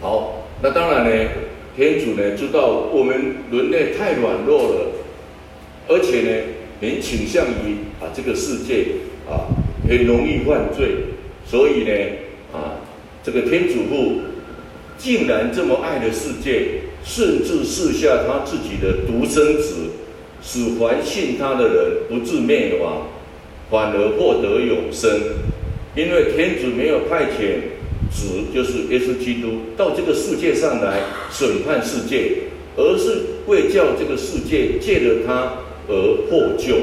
[0.00, 1.30] 好那当然呢，
[1.76, 4.92] 天主呢知道我们人类太软弱了，
[5.88, 6.42] 而且呢，
[6.80, 8.86] 很倾向于啊这个世界
[9.28, 9.50] 啊
[9.88, 10.94] 很容易犯罪，
[11.44, 11.92] 所以呢
[12.52, 12.78] 啊
[13.24, 14.20] 这个天主父
[14.96, 19.90] 竟然这么爱的世界，甚至赐下他自己的独生子，
[20.44, 23.08] 使凡信他的人不至灭亡，
[23.70, 25.10] 反而获得永生。
[25.96, 27.72] 因为天主没有派遣。
[28.12, 31.00] 子就是耶稣基督到这个世界上来
[31.32, 32.44] 审判世界，
[32.76, 35.54] 而是为叫这个世界借着他
[35.88, 35.94] 而
[36.30, 36.76] 获救。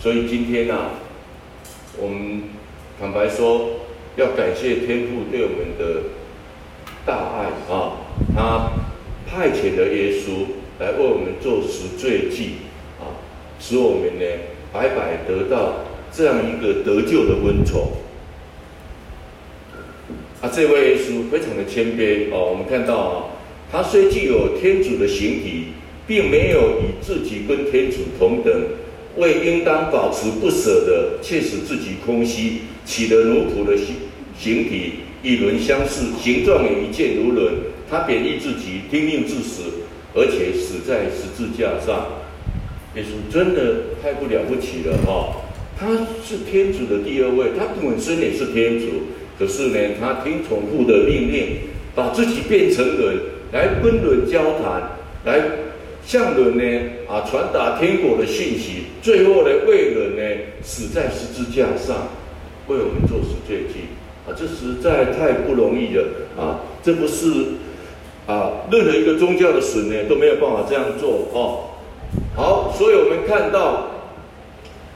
[0.00, 0.98] 所以今天啊，
[1.96, 2.42] 我们
[2.98, 3.68] 坦白说，
[4.16, 6.08] 要感谢天父对我们的
[7.06, 8.02] 大爱啊，
[8.34, 8.72] 他
[9.30, 10.46] 派遣了耶稣
[10.78, 12.54] 来为我们做赎罪祭
[12.98, 13.16] 啊，
[13.60, 14.24] 使我们呢
[14.72, 17.92] 白白得到这样一个得救的恩宠。
[20.40, 22.50] 啊，这位耶稣非常的谦卑哦。
[22.50, 23.16] 我们看到啊，
[23.70, 25.66] 他虽具有天主的形体，
[26.06, 28.52] 并没有以自己跟天主同等，
[29.18, 33.94] 为应当保持不舍的，切使自己空虚，取了奴仆的形
[34.36, 37.54] 形体，与人相似，形状也一见如人。
[37.88, 39.62] 他贬义自己，听命至死，
[40.14, 42.06] 而且死在十字架上。
[42.94, 45.40] 耶稣真的太不了不起了哈！
[45.78, 45.88] 他
[46.22, 48.86] 是天主的第二位，他本身也是天主。
[49.38, 51.56] 可是呢，他听从父的命令，
[51.94, 53.18] 把自己变成人，
[53.50, 54.90] 来跟人交谈，
[55.24, 55.40] 来
[56.04, 62.08] 向人呢啊传达天国的信息，最后呢为人呢死在十字架上，
[62.68, 63.88] 为我们做赎罪祭
[64.28, 64.36] 啊！
[64.38, 66.04] 这实在太不容易了
[66.36, 66.60] 啊！
[66.82, 67.26] 这不是
[68.26, 71.70] 啊任何一个宗教的神呢都没有办法这样做哦。
[72.34, 73.90] 好，所以我们看到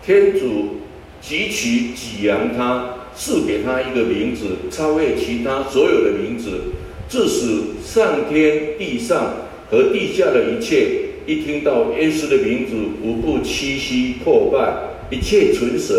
[0.04, 0.76] 天主
[1.22, 2.92] 汲取给扬他。
[3.18, 6.60] 赐给他一个名字，超越其他所有的名字，
[7.08, 7.46] 致使
[7.82, 9.36] 上天地上
[9.70, 14.68] 和地下的一切，一听到耶稣的名字，无不屈膝叩拜；
[15.10, 15.94] 一切唇舌，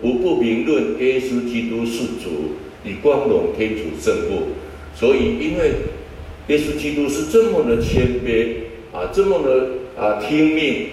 [0.00, 4.48] 无不明论耶稣基督是主，以光荣天主圣父。
[4.96, 5.72] 所以，因为
[6.48, 8.54] 耶稣基督是这么的谦卑
[8.92, 10.88] 啊，这么的啊听命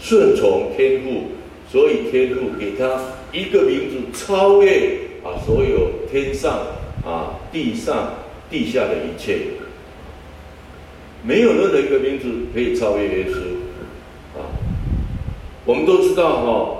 [0.00, 1.24] 顺顺从天父，
[1.70, 3.00] 所以天父给他
[3.32, 5.04] 一个名字，超越。
[5.24, 6.66] 啊，所有天上
[7.02, 8.12] 啊、地上、
[8.50, 9.38] 地下的一切，
[11.22, 13.38] 没有任何一个名字可以超越耶稣。
[14.38, 14.52] 啊，
[15.64, 16.76] 我们都知道哈、哦，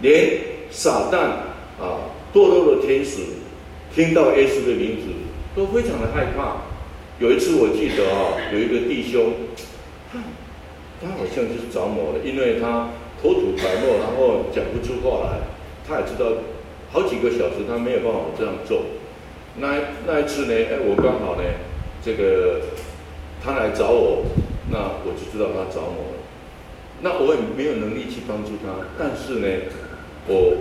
[0.00, 0.38] 连
[0.70, 1.16] 撒旦
[1.82, 3.22] 啊、堕落的天使
[3.92, 5.08] 听到耶稣的名字
[5.56, 6.58] 都非常的害怕。
[7.22, 9.32] 有一次我记得啊，有一个弟兄，
[10.12, 10.18] 他
[11.00, 12.90] 他好像就是着魔了，因为他
[13.22, 15.38] 口吐白沫，然后讲不出话来，
[15.86, 16.42] 他也知道。
[16.90, 18.82] 好几个小时，他没有办法这样做。
[19.56, 20.52] 那那一次呢？
[20.52, 21.42] 哎，我刚好呢，
[22.04, 22.60] 这个
[23.42, 24.26] 他来找我，
[24.70, 26.18] 那我就知道他找我了。
[27.02, 29.48] 那我也没有能力去帮助他，但是呢，
[30.26, 30.54] 我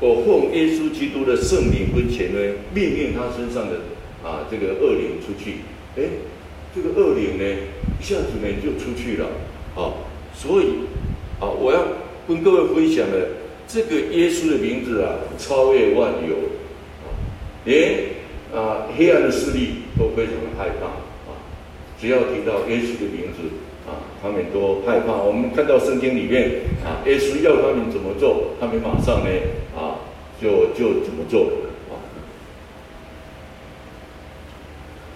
[0.00, 2.38] 我奉耶稣基督的圣灵跟前呢，
[2.72, 3.80] 命令他身上的
[4.26, 5.58] 啊这个恶灵出去。
[5.96, 6.02] 哎，
[6.74, 7.44] 这个恶灵呢，
[8.00, 9.26] 一下子呢就出去了。
[9.76, 9.94] 啊，
[10.34, 10.64] 所以
[11.38, 11.86] 啊，我要
[12.26, 13.28] 跟各位分享的。
[13.68, 16.36] 这个耶稣的名字啊，超越万有，
[17.02, 17.10] 啊，
[17.64, 18.14] 连
[18.54, 20.86] 啊黑暗的势力都非常的害怕
[21.28, 21.34] 啊。
[22.00, 23.50] 只要提到耶稣的名字
[23.90, 25.14] 啊，他们都害怕。
[25.14, 29.30] 我们看到圣经里面啊，耶稣要他们怎么做，他们马上呢
[29.74, 29.98] 啊
[30.40, 31.50] 就就怎么做
[31.90, 31.98] 啊。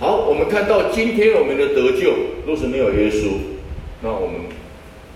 [0.00, 2.12] 好，我们看到今天我们的得救，
[2.46, 3.38] 若是没有耶稣，
[4.02, 4.40] 那我们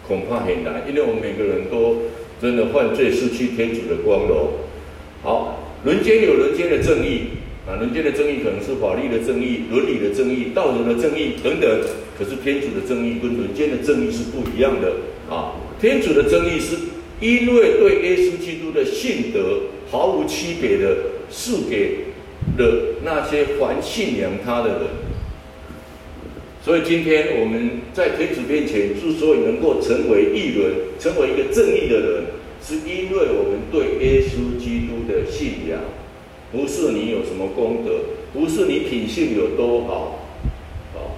[0.06, 1.96] 恐怕很难，因为我们每个人都。
[2.42, 4.50] 真的犯罪，失去天主的光荣。
[5.22, 7.28] 好，人间有人间的正义
[7.66, 11.80] 啊，人间的正义可能是法律的正义、伦理的正义、道德的正义等等。
[12.18, 14.92] 可是天主的正义跟人间的正义是不一样的
[15.32, 15.54] 啊。
[15.80, 16.76] 天主的正义是
[17.20, 20.96] 因为对耶稣基督的信德毫无区别的
[21.30, 22.08] 赐给
[22.58, 24.80] 了那些凡信仰他的人。
[26.64, 32.24] 所以今天我们在天主面前之所以能够成为义人，成为一个正义的人，
[32.64, 35.78] 是因为我们对耶稣基督的信仰，
[36.50, 38.00] 不是你有什么功德，
[38.32, 40.26] 不是你品性有多好，
[40.94, 41.12] 啊，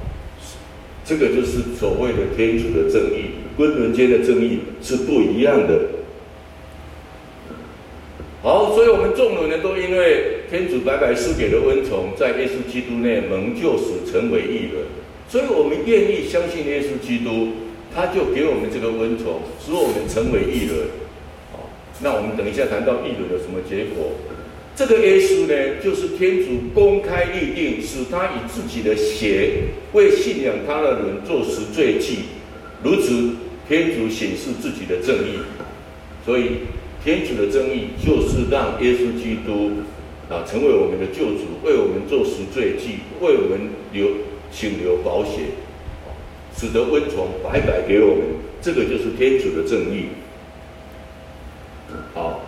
[1.05, 5.91] 这个就是所谓的天主的正义，跟人间的正义是不一样的。
[8.43, 14.83] 好，所以我们众人呢，都因为天主白白赐给的恩宠，在耶稣基督内蒙救赎，成为义人。
[15.29, 17.49] 所以我们愿意相信耶稣基督，
[17.95, 20.87] 他就给我们这个温床，使我们成为义人。
[21.53, 21.69] 好，
[22.03, 24.13] 那我们等一下谈到义人有什么结果？
[24.77, 32.19] 这个耶稣呢，就是天主公开立定，使他以自己的血为信仰他的人做赎罪祭，
[32.85, 33.37] 如此
[33.67, 35.41] 天主显示自己的正义。
[36.25, 36.69] 所以
[37.03, 39.71] 天主的正义就是让耶稣基督
[40.29, 44.09] 啊成为我们的救主，为我们做赎罪祭，为我们流
[44.57, 45.45] 请流保险，
[46.57, 48.25] 使得温床白白给我们。
[48.63, 50.07] 这个就是天主的正义。
[52.15, 52.41] 好。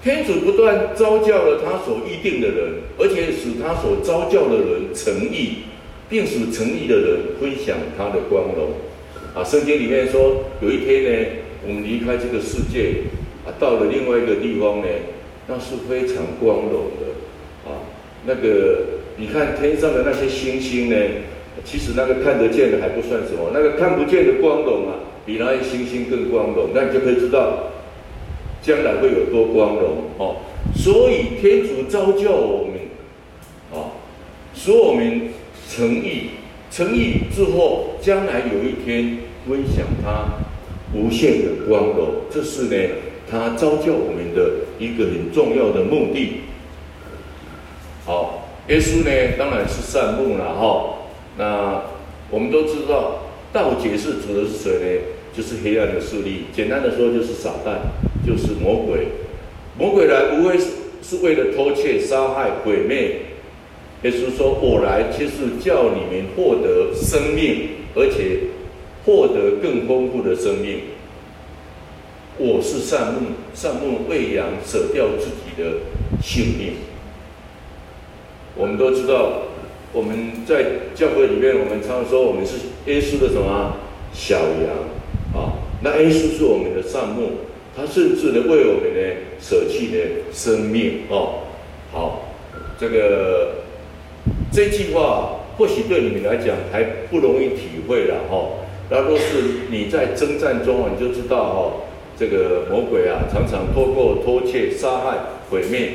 [0.00, 5.64] 天主不断召教了他所预定的人，而且使他所召教的人诚意，
[6.08, 8.70] 并使诚意的人分享他的光荣。
[9.34, 11.28] 啊，圣经里面说，有一天呢，
[11.66, 13.02] 我们离开这个世界，
[13.44, 14.86] 啊，到了另外一个地方呢，
[15.48, 17.68] 那是非常光荣的。
[17.68, 17.82] 啊，
[18.24, 20.96] 那个你看天上的那些星星呢，
[21.64, 24.94] 其实那个看得见的还不算什么，那个看不见的光荣啊，
[25.26, 26.70] 比那些星星更光荣。
[26.72, 27.64] 那你就可以知道。
[28.60, 30.36] 将来会有多光荣哦，
[30.74, 32.74] 所以天主召叫我们，
[33.72, 33.94] 啊，
[34.52, 35.30] 使我们
[35.70, 36.30] 诚意，
[36.68, 40.26] 诚意之后，将来有一天分享他
[40.92, 42.94] 无限的光荣，这是呢，
[43.30, 46.40] 他召叫我们的一个很重要的目的。
[48.04, 48.37] 好，
[48.68, 50.94] 耶稣呢，当然是善牧了哈。
[51.38, 51.82] 那
[52.30, 55.02] 我们都知道，盗解是指的是谁呢？
[55.34, 57.78] 就是黑暗的势力，简单的说就是撒旦，
[58.26, 59.06] 就是魔鬼。
[59.78, 60.66] 魔鬼来无非是
[61.02, 63.20] 是为了偷窃、杀害、毁灭。
[64.02, 68.40] 耶稣说：“我来就是叫你们获得生命，而且
[69.04, 70.80] 获得更丰富的生命。
[72.36, 73.20] 我是善牧，
[73.54, 75.78] 善牧喂养舍掉自己的
[76.22, 76.72] 性命。”
[78.58, 79.42] 我们都知道，
[79.92, 83.76] 我们在教会里面，我们常说我们是耶稣的什么
[84.12, 84.76] 小羊。
[85.32, 87.30] 啊，那耶稣是我们的善牧，
[87.76, 89.98] 他甚至呢为我们呢舍弃呢
[90.32, 91.44] 生命哦。
[91.92, 92.22] 好，
[92.80, 93.56] 这个
[94.50, 98.48] 这句话或许对你们来讲还不容易体会了哈。
[98.90, 101.72] 那若是你在征战中啊，你就知道哈，
[102.18, 105.18] 这个魔鬼啊常常透过偷窃、杀害、
[105.50, 105.90] 毁灭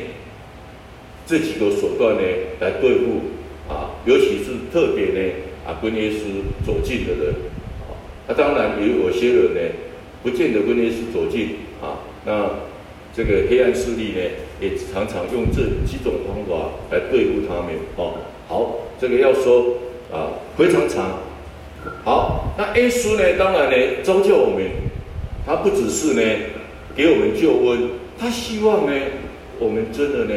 [1.25, 2.21] 这几个手段呢
[2.59, 3.21] 来对付
[3.67, 5.33] 啊，尤其是特别呢
[5.65, 7.33] 啊跟耶稣走近的人
[7.81, 7.95] 啊。
[8.27, 9.61] 那、当然也有些人呢，
[10.21, 11.99] 不见得跟耶稣走近啊。
[12.25, 12.49] 那
[13.15, 14.21] 这个黑暗势力呢，
[14.59, 18.15] 也常常用这几种方法来对付他们哦。
[18.47, 19.77] 好，这个要说
[20.11, 21.19] 啊，非常长。
[22.03, 24.65] 好，那耶稣呢，当然呢，召叫我们，
[25.45, 26.21] 他不只是呢
[26.95, 28.93] 给我们救恩，他希望呢，
[29.59, 30.33] 我们真的呢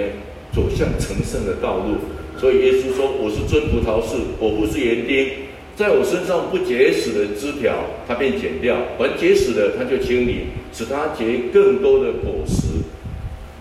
[0.56, 1.96] 走向成圣的道路。
[2.40, 5.28] 所以耶稣说：“我是真葡萄树，我不是园丁。”
[5.76, 12.80] 在我身上不结实的枝条，它便剪掉；凡结实的，它就清理，使它结更多的果实。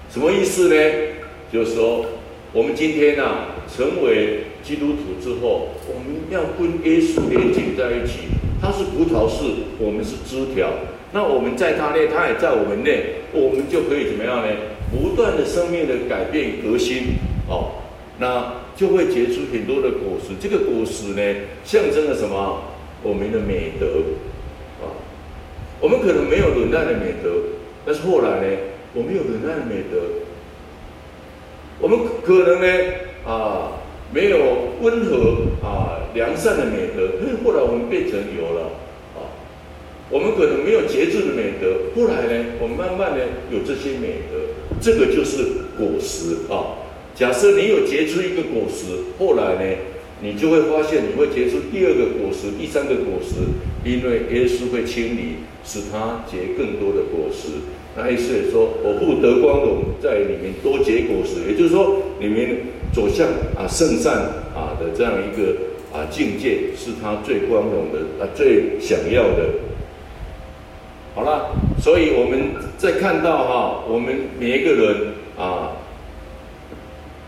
[0.10, 0.76] 什么意思呢？
[1.52, 2.06] 就是说，
[2.54, 8.32] 我们今天啊，成为基督徒之后，我们要跟耶稣连接在一起。
[8.62, 10.70] 他是葡萄树，我们是枝条。
[11.12, 14.48] 那我们在他内，他也在我们内，我们就可以怎么样呢？
[14.92, 17.16] 不断的生命的改变革新
[17.48, 17.72] 哦。
[18.20, 18.64] 那。
[18.76, 21.22] 就会结出很多的果实，这个果实呢，
[21.64, 22.62] 象征了什么？
[23.02, 23.88] 我们的美德
[24.84, 24.92] 啊，
[25.80, 27.32] 我们可能没有忍耐的美德，
[27.86, 28.58] 但是后来呢，
[28.94, 30.02] 我们有忍耐的美德。
[31.80, 32.68] 我们可能呢，
[33.26, 33.80] 啊，
[34.12, 34.40] 没有
[34.82, 38.72] 温和啊良善的美德，但是后来我们变成有了
[39.16, 39.32] 啊。
[40.10, 44.45] 我们可能没有节制的美德，后来呢，我们慢慢的有这些美德，
[44.86, 46.78] 这个就是果实啊。
[47.16, 48.86] 假设你有结出一个果实，
[49.18, 49.78] 后来呢，
[50.22, 53.34] 你就会发现你会结出第二个果实、第三个果实，
[53.84, 57.66] 因为耶稣会清理，使它结更多的果实。
[57.98, 62.58] 那意思也说：“我不得光荣，在里面多结果实。”也就是说，里面
[62.94, 63.26] 走向
[63.58, 64.14] 啊圣善
[64.54, 65.56] 啊的这样一个
[65.92, 69.65] 啊境界，是他最光荣的啊最想要的。
[71.16, 75.72] 好了，所以我们再看到哈，我们每一个人啊。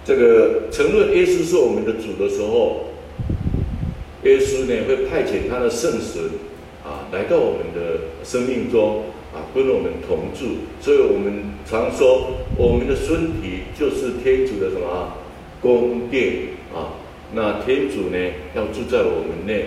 [0.03, 2.87] 这个承认耶稣是我们的主的时候，
[4.23, 6.21] 耶稣呢会派遣他的圣神
[6.83, 15.13] 啊来到我们的生命中啊跟我们同住，所以我们常说我们的身体就是天主的什么
[15.61, 16.33] 宫殿
[16.73, 16.91] 啊？
[17.33, 18.17] 那天主呢
[18.53, 19.65] 要住在我们内。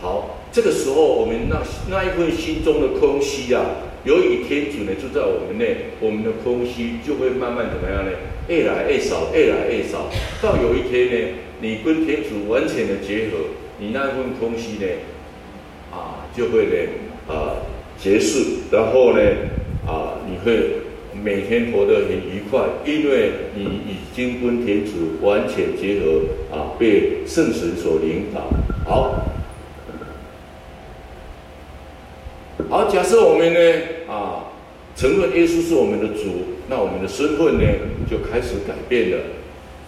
[0.00, 3.66] 好，这个时候我们那那一份心中的空虚啊，
[4.04, 8.12] 由于天主呢住在我们内，我们的空虚就会慢慢怎么样呢？
[8.46, 10.08] 越来越少，越来越少，
[10.40, 13.50] 到有一天呢，你跟天主完全的结合，
[13.80, 14.86] 你那份空虚呢，
[15.90, 17.58] 啊，就会呢，啊，
[17.98, 18.38] 结束，
[18.70, 19.20] 然后呢，
[19.84, 20.70] 啊，你会
[21.20, 28.48] 每天活得很愉快，因为你已经跟天主完全结合啊，被圣神所领导。
[28.84, 29.24] 好，
[32.74, 33.60] 好，假设我们呢
[34.08, 34.50] 啊，
[34.96, 37.62] 承认耶稣是我们的主，那我们的身份呢
[38.10, 39.18] 就开始改变了。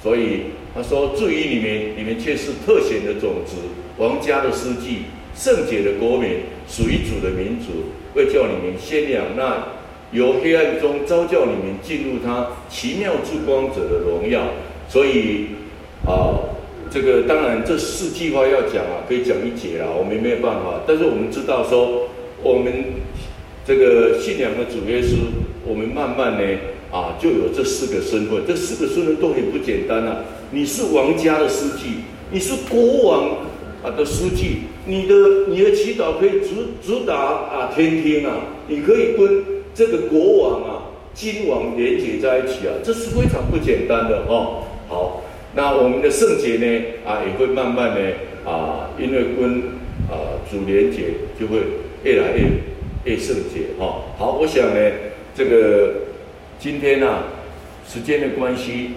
[0.01, 3.57] 所以他说：“至于你们，你们却是特选的种子，
[3.99, 9.67] 王家的司祭，圣洁的国民，属于主的民族，为叫你们宣扬那。”
[10.17, 14.47] 由黑暗中召叫你们进入他奇妙之光者的荣耀，
[14.89, 15.47] 所以
[16.07, 16.39] 啊，
[16.89, 20.83] 这个当然这四句话要讲啊，可以讲一节啦，我们没有办法。
[20.87, 22.07] 但是我们知道说，
[22.47, 22.73] 我们
[23.67, 25.17] 这个信仰的主耶稣，
[25.67, 26.59] 我们慢慢呢
[26.93, 30.25] 啊，就有这四个身份，这四个身份都很不简单啊。
[30.53, 33.31] 你是王家的书记，你是国王
[33.83, 35.15] 啊的书记，你的
[35.49, 38.33] 你的祈祷可以直直达啊天天啊，
[38.69, 39.57] 你可以跟。
[39.77, 40.83] 这个国王啊，
[41.15, 44.63] 君王连接在一起啊，这是非常不简单的哦。
[44.89, 45.23] 好，
[45.55, 48.01] 那我们的圣洁呢啊，也会慢慢的
[48.51, 49.59] 啊，因为跟
[50.09, 51.59] 啊主连接，就会
[52.07, 52.47] 越来越
[53.03, 54.05] 越圣洁哈。
[54.17, 54.81] 好，我想呢，
[55.35, 55.95] 这个
[56.61, 57.25] 今天呢、啊，
[57.89, 58.93] 时间的关系，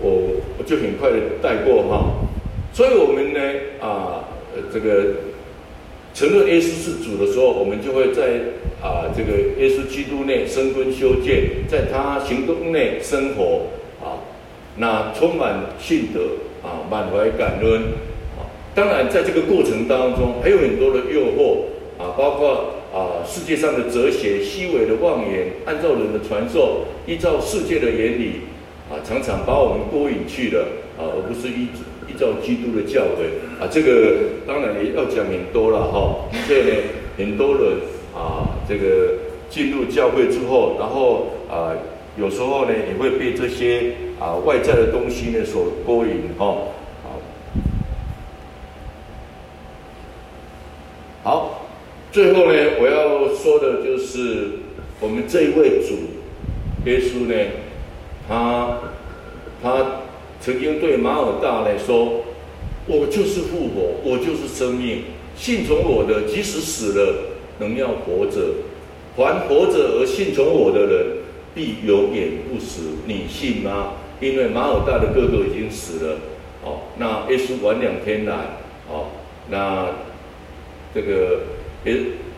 [0.00, 2.26] 我我就很快的带过哈。
[2.72, 3.40] 所以我们呢
[3.80, 4.24] 啊，
[4.72, 5.14] 这个。
[6.14, 8.22] 承认耶稣是主的时候，我们就会在
[8.82, 13.66] 啊这个耶稣基督内生根修建，在他行动内生活
[14.02, 14.18] 啊，
[14.78, 16.20] 那充满信德
[16.66, 17.82] 啊，满怀感恩
[18.36, 18.50] 啊。
[18.74, 21.58] 当然，在这个过程当中，还有很多的诱惑
[21.98, 28.42] 啊，包括啊世界上的哲学、虚伪的妄言，按照人的传授，依照世界的原理
[28.88, 31.68] 啊，常常把我们勾引去了啊，而不是依
[32.06, 33.60] 依照基督的教诲。
[33.60, 36.30] 啊，这个当然也要讲很多了哈。
[36.46, 36.72] 所以呢，
[37.16, 37.80] 很多人
[38.14, 39.14] 啊，这个
[39.50, 41.74] 进入教会之后，然后啊，
[42.16, 46.56] 有时候呢也会被这些啊外在的东西呢所勾引哈
[51.24, 51.66] 好，
[52.12, 54.50] 最后呢，我要说的就是
[55.00, 55.94] 我们这一位主
[56.84, 57.34] 耶稣呢，
[58.28, 58.78] 他
[59.62, 60.02] 他
[60.40, 62.24] 曾经对马尔大来说。
[62.90, 65.02] 我就是复活，我就是生命。
[65.36, 68.40] 信从我的，即使死了，仍要活着。
[69.14, 71.06] 凡活着而信从我的人，
[71.54, 72.80] 必永远不死。
[73.04, 73.92] 你信吗？
[74.22, 76.16] 因为马尔大的哥哥已经死了。
[76.64, 78.34] 哦，那耶稣晚两天来。
[78.90, 79.08] 哦，
[79.50, 79.88] 那
[80.94, 81.40] 这个
[81.84, 81.96] 耶，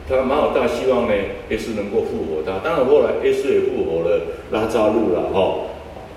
[0.09, 1.14] 他马尔大希望呢，
[1.51, 2.59] 耶稣能够复活他。
[2.64, 4.20] 当然后来耶稣也复活了
[4.51, 5.30] 拉扎路了。
[5.32, 5.66] 哈、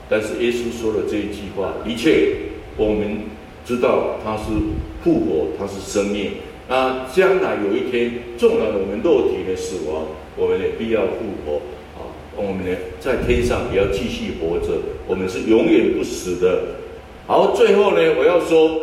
[0.09, 2.27] 但是耶稣说了这一句话，的确，
[2.77, 3.33] 我们。
[3.65, 4.51] 知道他是
[5.01, 6.31] 复活，他是生命。
[6.67, 10.03] 那将来有一天，纵然我们肉体的死亡，
[10.35, 11.61] 我们也必要复活
[11.95, 12.03] 啊！
[12.35, 14.73] 我们呢，在天上也要继续活着，
[15.07, 16.61] 我们是永远不死的。
[17.25, 18.81] 好，最后呢，我要说，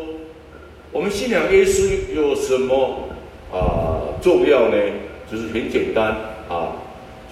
[0.92, 3.10] 我们信仰耶稣有什么
[3.52, 4.76] 啊重要呢？
[5.30, 6.16] 就是很简单
[6.48, 6.76] 啊，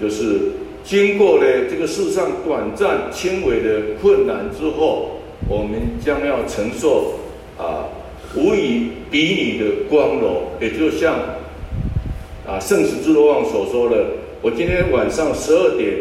[0.01, 0.53] 就是
[0.85, 7.15] 经过呢这个世上短暂轻微的困难之后，我们将要承受。
[7.59, 7.89] 啊，
[8.37, 11.15] 无以比拟的光荣，也就像
[12.47, 14.05] 啊圣十字多望所说的，
[14.43, 15.93] 我今天晚上十二点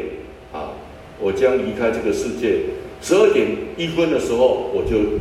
[0.54, 0.70] 啊，
[1.20, 2.60] 我将离开这个世界。
[3.02, 5.18] 十二点一分的时候，我就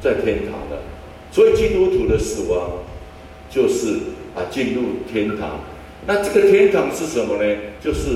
[0.00, 0.82] 在天堂了。
[1.30, 2.70] 所以基督徒的死亡
[3.50, 3.98] 就是
[4.34, 5.60] 啊进入天堂。
[6.06, 7.56] 那这个天堂是什么呢？
[7.82, 8.08] 就是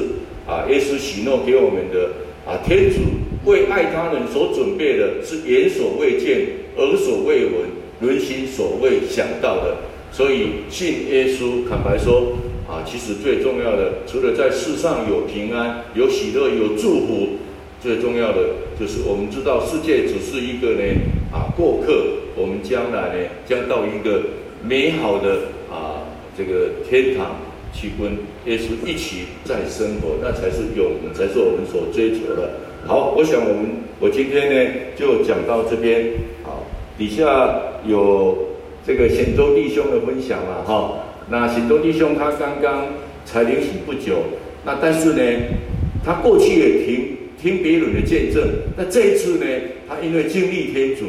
[0.46, 2.10] 啊耶稣许诺给我们的
[2.46, 3.00] 啊天主
[3.44, 6.58] 为爱他人所准备的，是眼所未见。
[6.78, 7.52] 耳所未闻，
[8.00, 9.78] 人心所未想到的，
[10.12, 12.34] 所以信耶稣，坦白说
[12.68, 17.30] 啊，其实最重要的，除了在世上有平安、有喜乐、有祝福，
[17.82, 18.38] 最重要的
[18.78, 20.84] 就是我们知道世界只是一个呢
[21.32, 22.04] 啊过客，
[22.36, 24.22] 我们将来呢将到一个
[24.62, 26.07] 美好的啊
[26.38, 27.34] 这个天堂
[27.72, 28.12] 去跟
[28.46, 32.60] 耶稣一起在生活，那才是永恒，才是我们所追求的。
[32.86, 33.66] 好，我想我们
[33.98, 36.12] 我今天呢就讲到这边。
[36.44, 36.64] 好
[36.96, 38.38] 底下有
[38.86, 42.86] 这个显州弟兄的分享了哈，那显州弟兄他刚刚
[43.24, 44.18] 才领洗不久，
[44.64, 45.22] 那但是呢，
[46.04, 48.42] 他过去也听听别人的见证，
[48.76, 49.46] 那这一次呢，
[49.88, 51.04] 他因为经历天主，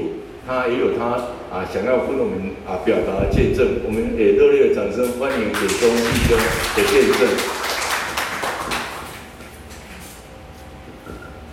[0.46, 6.38] 他也有他啊，想要跟我们啊表达见证，我们也热烈的掌声欢迎铁忠义兄
[6.76, 7.28] 的见证。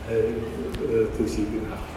[0.08, 0.14] 呃，
[0.92, 1.95] 呃，主席您好。